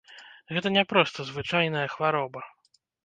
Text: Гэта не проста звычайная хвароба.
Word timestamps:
Гэта 0.57 0.71
не 0.77 0.83
проста 0.93 1.25
звычайная 1.31 1.85
хвароба. 1.97 2.41